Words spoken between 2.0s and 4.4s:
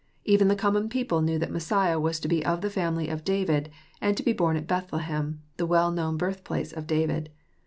to be of the family of David, and to be